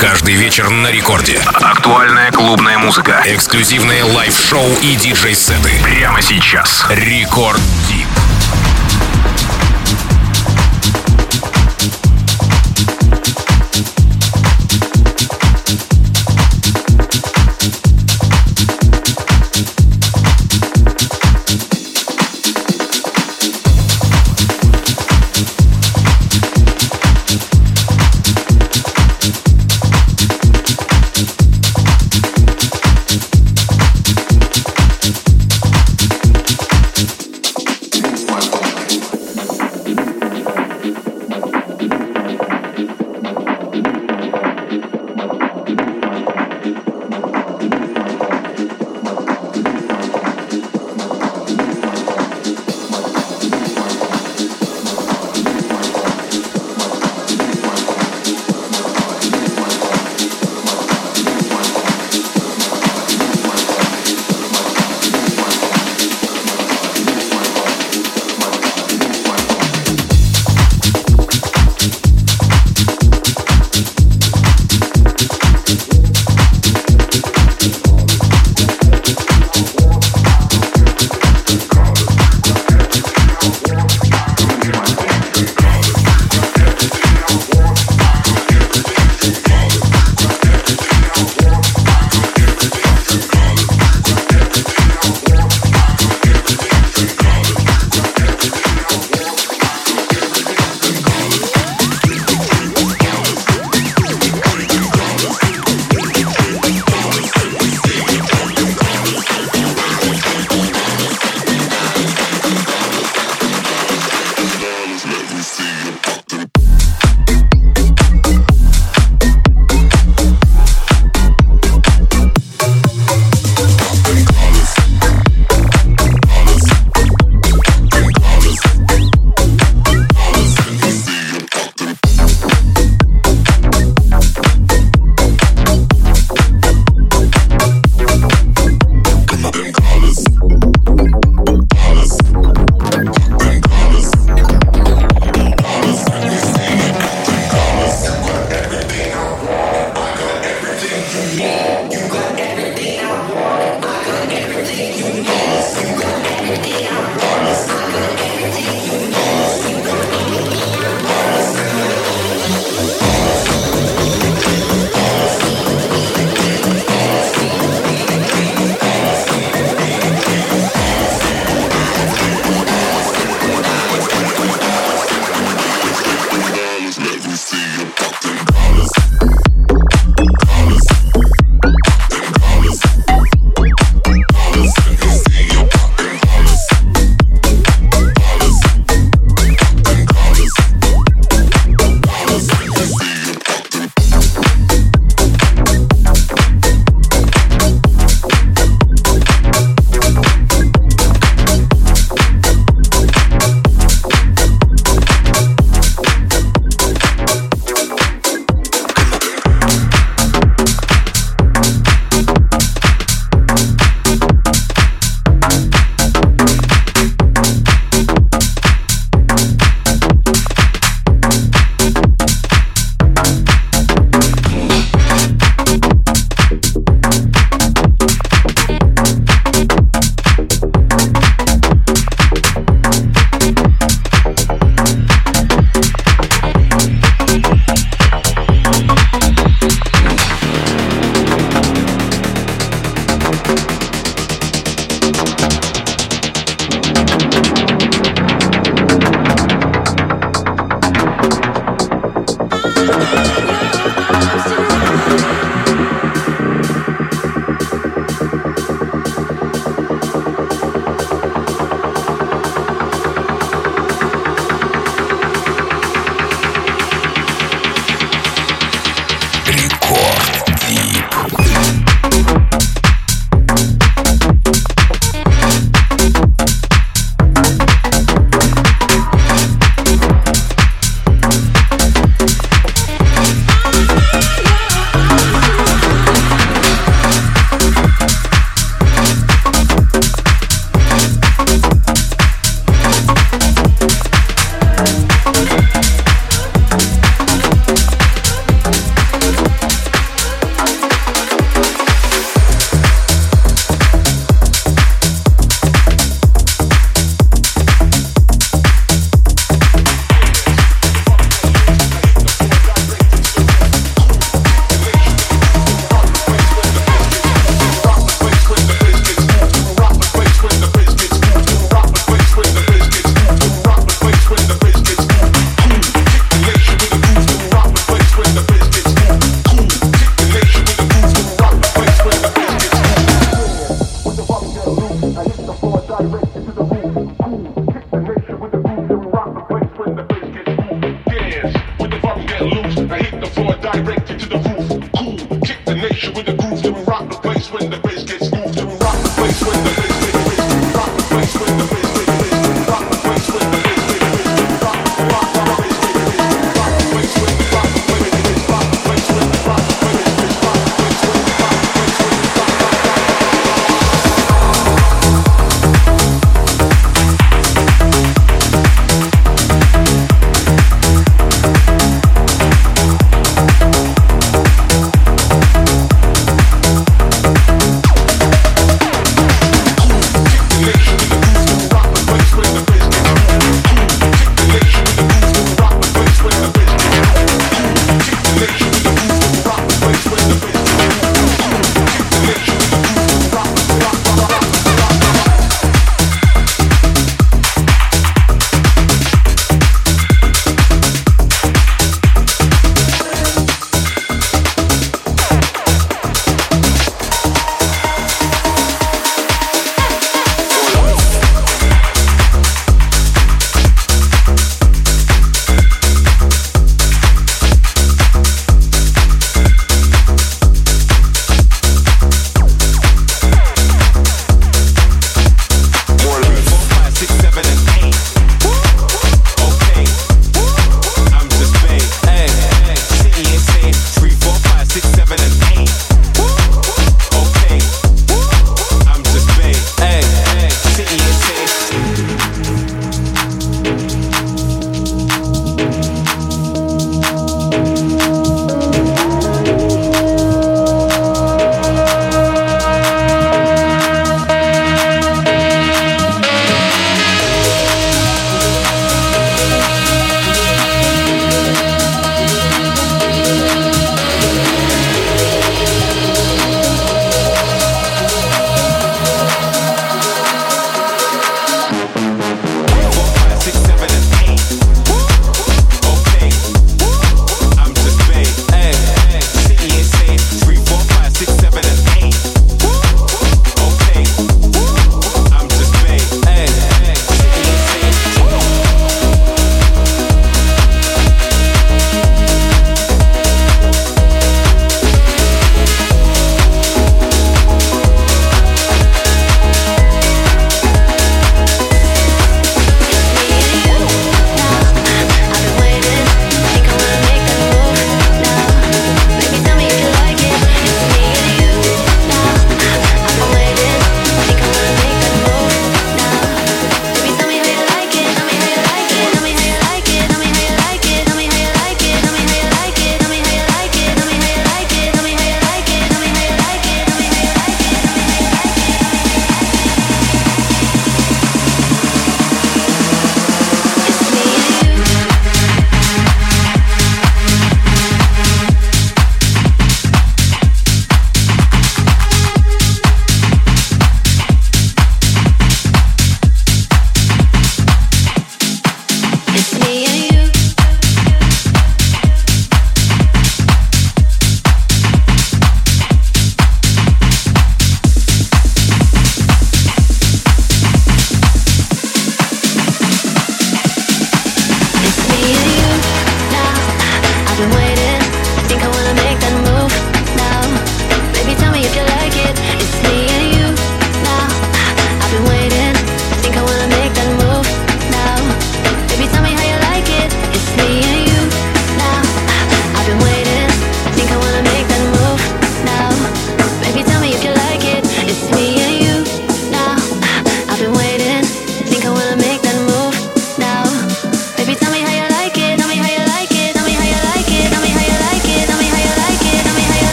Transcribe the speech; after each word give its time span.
Каждый 0.00 0.34
вечер 0.34 0.70
на 0.70 0.90
рекорде. 0.90 1.38
Актуальная 1.44 2.32
клубная 2.32 2.78
музыка. 2.78 3.22
Эксклюзивные 3.26 4.02
лайв-шоу 4.02 4.66
и 4.82 4.96
диджей-сеты. 4.96 5.72
Прямо 5.82 6.22
сейчас. 6.22 6.86
Рекорд 6.88 7.60
Дип. 7.86 7.99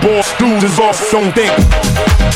Boss, 0.00 0.36
dude 0.38 0.62
is 0.62 0.78
off, 0.78 1.10
don't 1.10 1.32
think. 1.34 2.27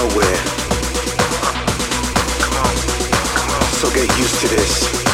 nowhere. 0.00 0.36
Come 2.40 2.56
on. 2.64 2.74
Come 3.36 3.50
on. 3.54 3.62
So 3.80 3.90
get 3.90 4.08
used 4.18 4.40
to 4.40 4.48
this. 4.48 5.09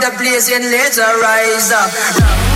the 0.00 0.10
blazing 0.16 0.62
laser 0.62 1.12
riser. 1.20 2.49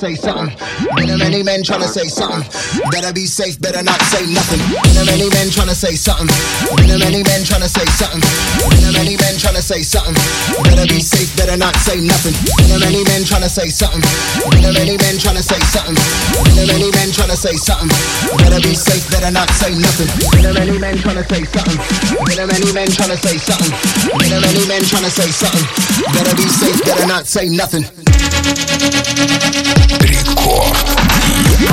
Say 0.00 0.14
something. 0.16 0.50
Been 0.96 1.10
a 1.10 1.18
many 1.18 1.42
men 1.42 1.62
trying 1.62 1.84
to 1.84 1.88
say 1.88 2.08
something. 2.08 2.42
Better 2.90 3.12
be 3.12 3.26
safe, 3.26 3.60
better 3.60 3.82
not 3.82 4.00
say 4.08 4.24
nothing. 4.26 4.58
Been 4.82 4.96
a 4.96 5.04
many 5.06 5.28
men 5.30 5.52
trying 5.52 5.68
to 5.68 5.76
say 5.76 5.94
something. 5.94 6.26
Been 6.74 6.90
a 6.90 6.98
many 6.98 7.22
men 7.22 7.44
trying 7.44 7.60
to 7.62 7.68
say 7.68 7.84
something. 7.84 8.24
Been 8.72 8.88
a 8.88 8.92
many 8.96 9.14
men 9.20 9.36
trying 9.38 9.54
to 9.54 9.62
say 9.62 9.82
something. 9.84 10.16
Better 10.64 10.88
be 10.88 10.98
safe, 10.98 11.30
better 11.36 11.56
not 11.56 11.76
say 11.76 12.00
nothing. 12.00 12.32
Been 12.58 12.72
a 12.74 12.78
many 12.80 13.04
men 13.04 13.22
trying 13.22 13.44
to 13.44 13.52
say 13.52 13.68
something. 13.68 14.02
Been 14.50 14.64
a 14.66 14.72
many 14.72 14.96
men 14.98 15.14
trying 15.20 15.38
to 15.38 15.44
say 15.44 15.60
something. 15.68 15.94
Been 16.42 16.58
a 16.58 16.66
many 16.66 16.90
men 16.90 17.08
trying 17.12 17.30
to 17.30 17.38
say 17.38 17.54
something. 17.54 17.92
Better 18.40 18.60
be 18.64 18.74
safe, 18.74 19.04
better 19.12 19.30
not 19.30 19.52
say 19.52 19.76
nothing. 19.76 20.08
Been 20.32 20.48
a 20.48 20.52
many 20.56 20.78
men 20.80 20.96
trying 20.98 21.20
to 21.20 21.26
say 21.28 21.44
something. 21.44 21.78
Been 22.24 22.40
a 22.40 22.46
many 22.48 22.72
men 22.72 22.88
trying 22.88 23.12
to 23.12 23.20
say 23.20 23.36
something. 23.36 23.72
Been 24.16 24.32
a 24.32 24.40
many 24.40 24.64
men 24.66 24.82
trying 24.82 25.06
to 25.06 25.12
say 25.12 25.28
something. 25.28 25.66
Better 26.16 26.34
be 26.34 26.48
safe, 26.48 26.78
better 26.82 27.06
not 27.06 27.28
say 27.30 27.46
nothing. 27.46 27.86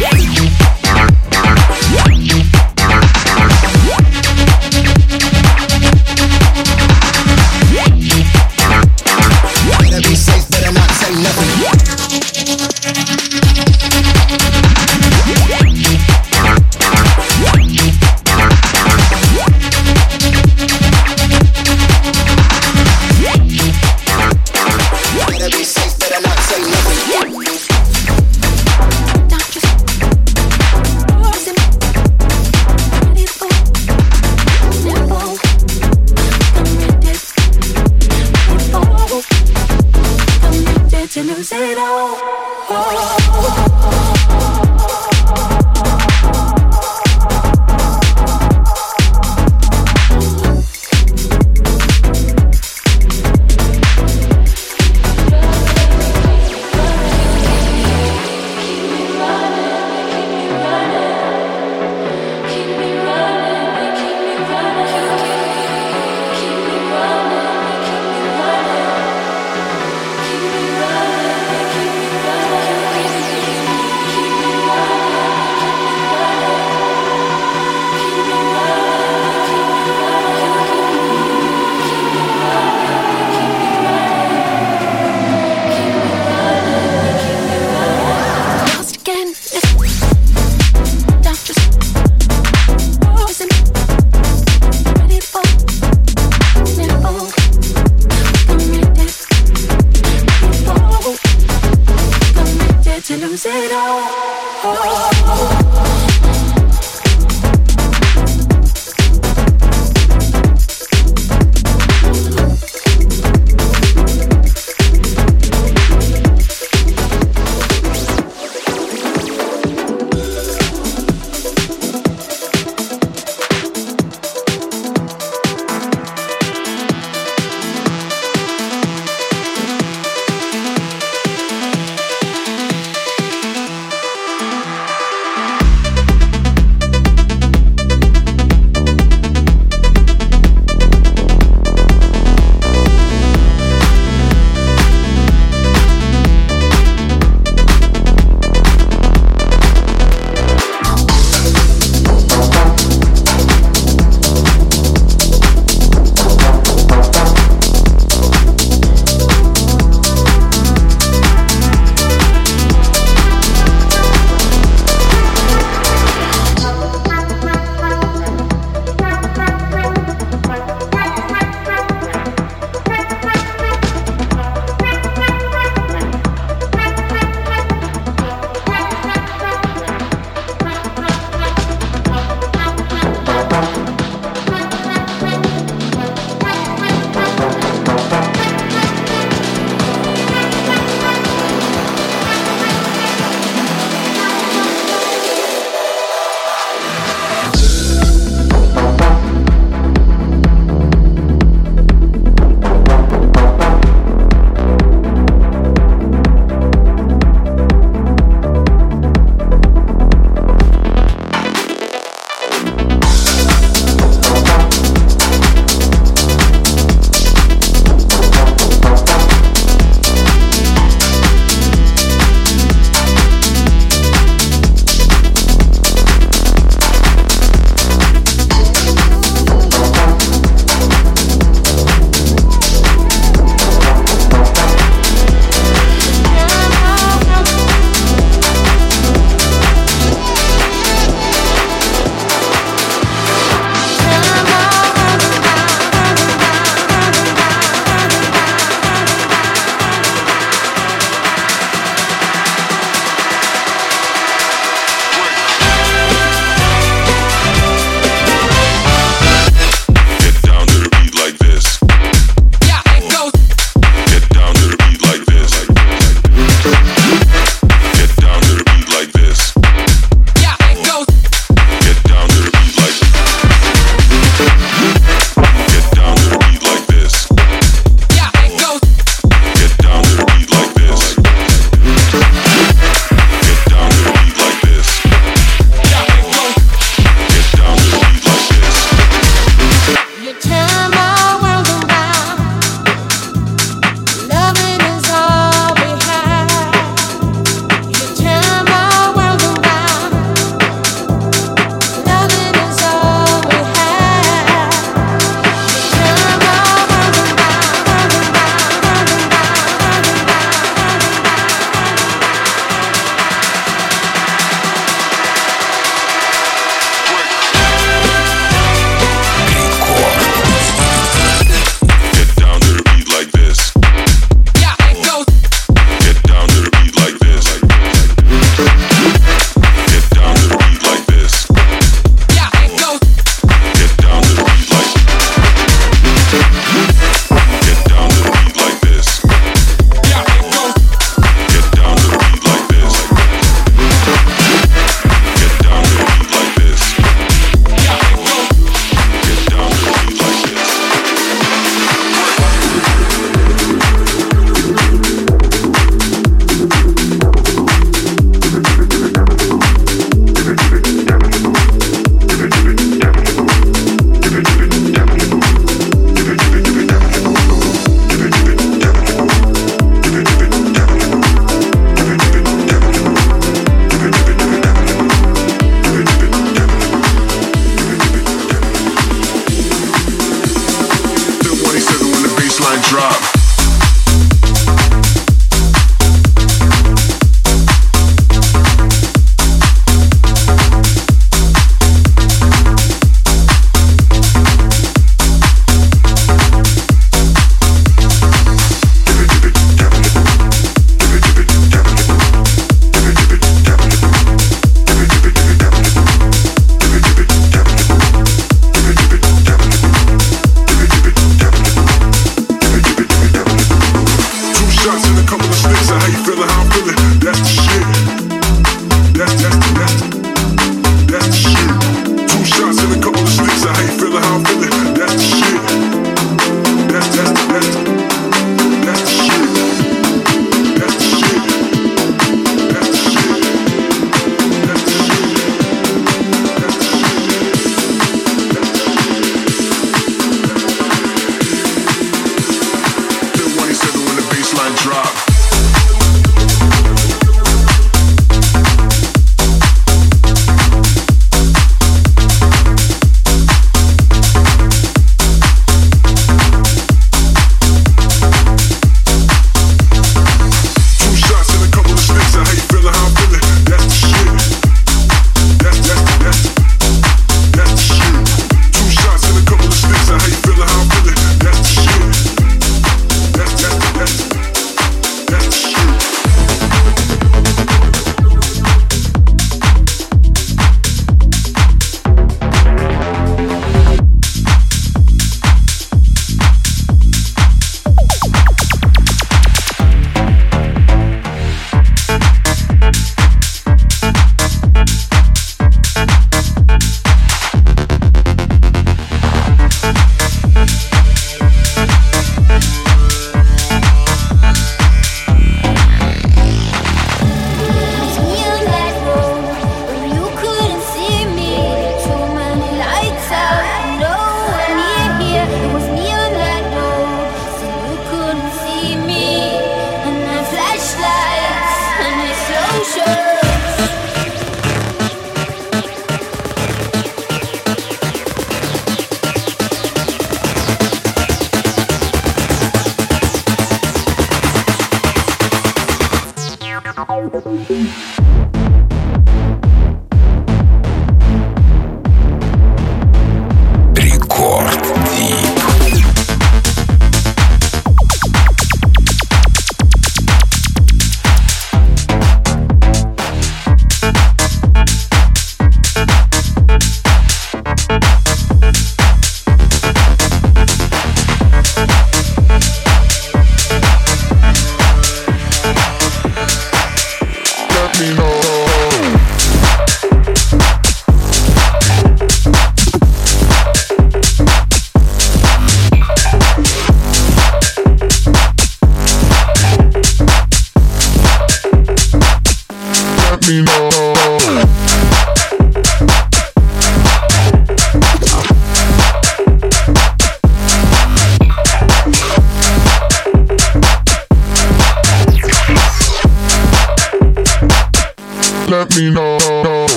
Let 0.00 0.67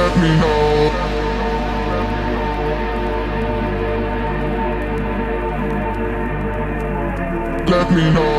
Let 0.00 0.16
me 0.16 0.28
know. 0.40 0.90
Let 7.68 7.90
me 7.92 8.10
know. 8.14 8.29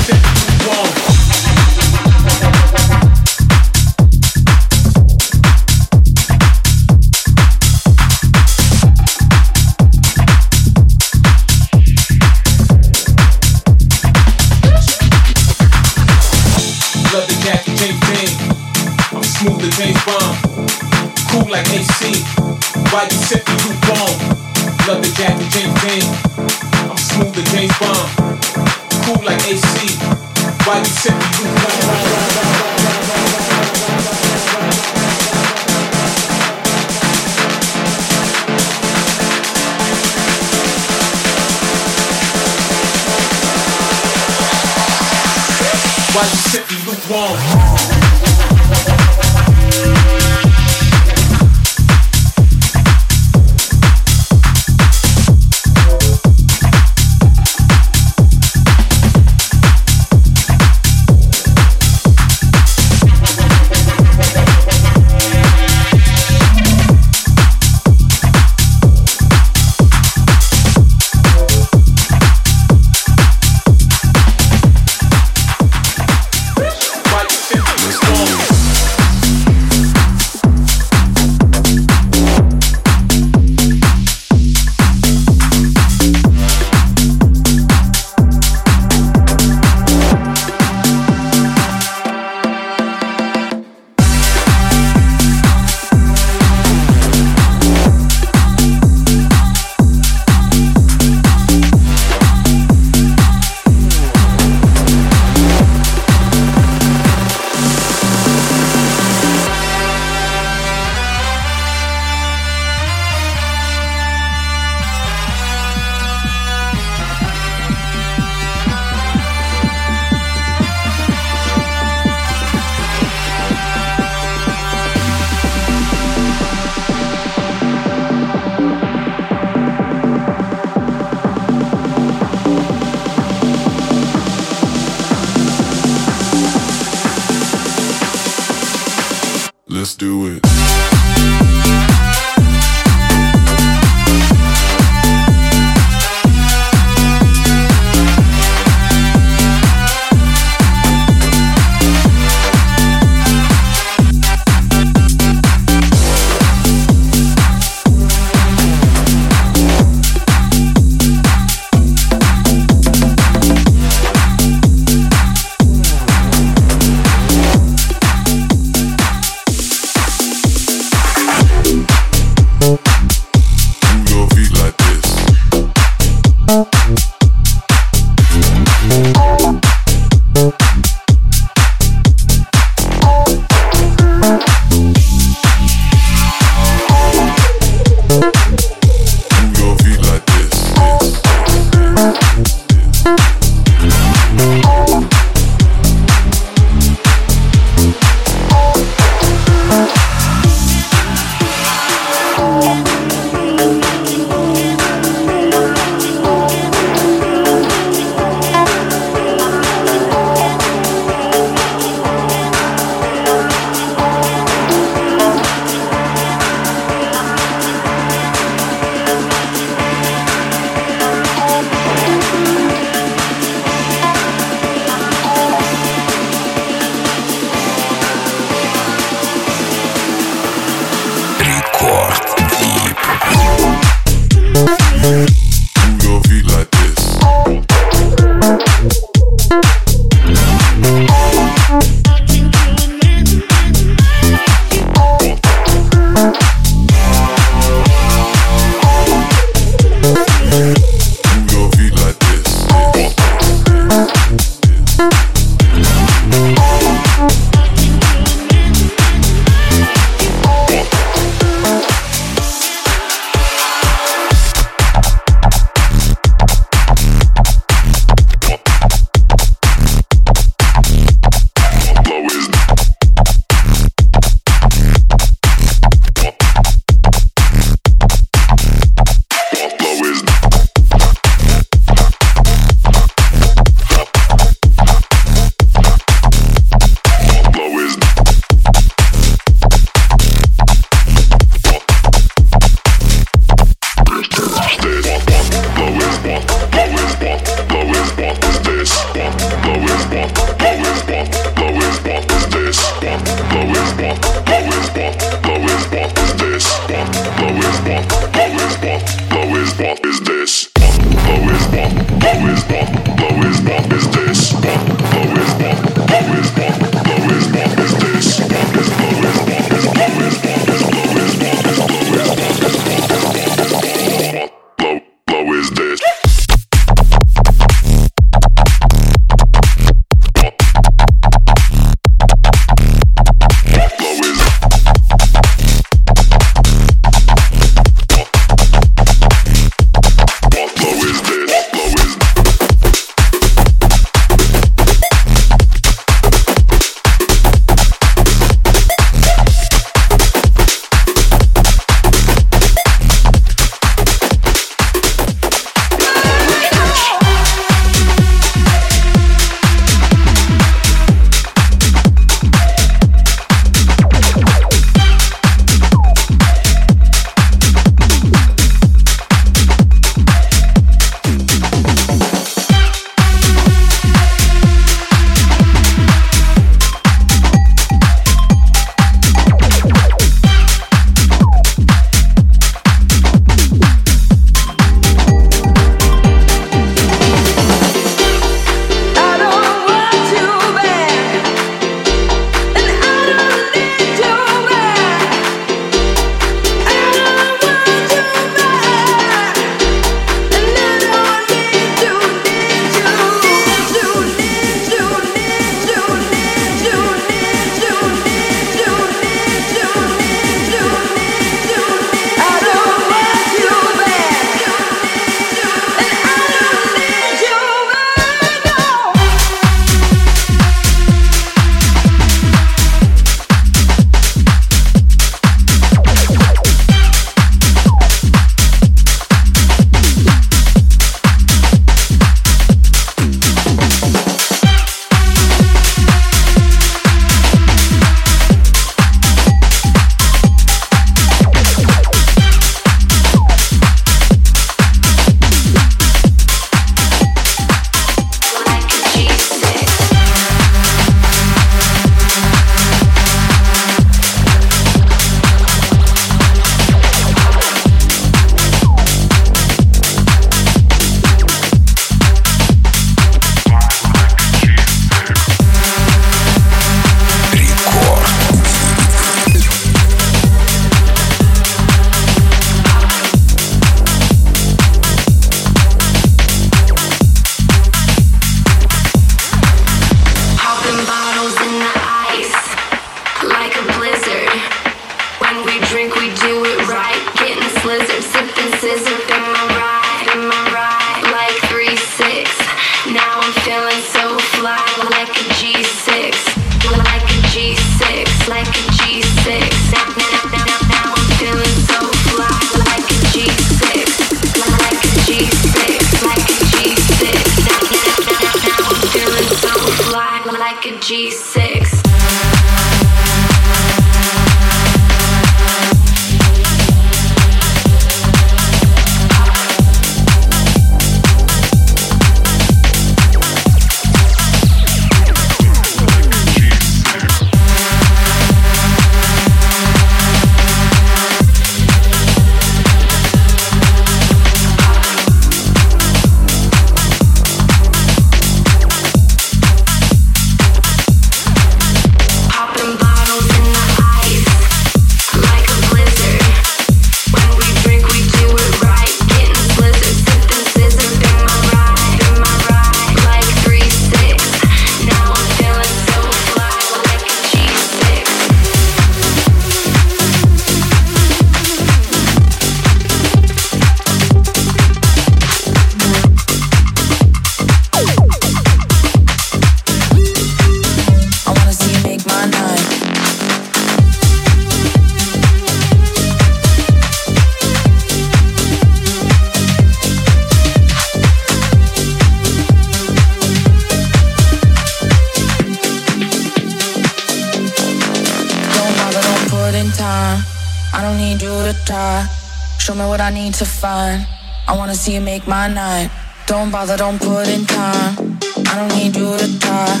Make 595.42 595.48
my 595.48 595.68
night. 595.68 596.10
Don't 596.46 596.70
bother, 596.70 596.96
don't 596.96 597.18
put 597.20 597.48
in 597.48 597.64
time. 597.64 598.38
I 598.68 598.76
don't 598.76 598.96
need 598.96 599.16
you 599.16 599.36
to 599.36 599.58
try. 599.58 600.00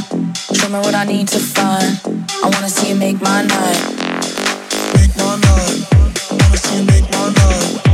Show 0.52 0.68
me 0.68 0.78
what 0.78 0.94
I 0.94 1.04
need 1.04 1.28
to 1.28 1.38
find. 1.38 2.00
I 2.42 2.50
wanna 2.52 2.68
see 2.68 2.90
you 2.90 2.94
make 2.94 3.20
my 3.20 3.42
night. 3.42 3.80
Make 4.94 5.16
my 5.16 5.36
night. 5.36 5.86
Wanna 6.30 6.56
see 6.56 6.78
you 6.78 6.84
make 6.84 7.10
my 7.10 7.32
night. 7.32 7.91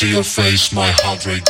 See 0.00 0.12
your 0.12 0.24
face, 0.24 0.72
my 0.72 0.90
heart 1.02 1.26
rate. 1.26 1.49